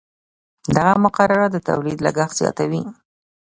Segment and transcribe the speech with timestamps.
[0.75, 2.83] دغه مقررات د تولید لګښت زیاتوي.